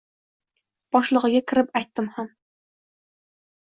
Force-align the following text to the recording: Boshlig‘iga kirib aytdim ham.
Boshlig‘iga 0.97 1.43
kirib 1.53 1.71
aytdim 1.83 2.11
ham. 2.19 2.35